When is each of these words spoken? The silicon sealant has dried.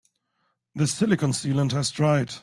The 0.73 0.87
silicon 0.87 1.29
sealant 1.31 1.73
has 1.73 1.91
dried. 1.91 2.31